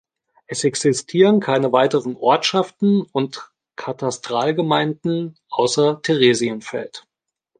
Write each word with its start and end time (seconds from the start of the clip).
Es 0.47 0.63
existieren 0.63 1.39
keine 1.39 1.71
weiteren 1.73 2.15
Ortschaften 2.15 3.03
und 3.11 3.51
Katastralgemeinden 3.75 5.37
außer 5.51 6.01
Theresienfeld. 6.01 7.05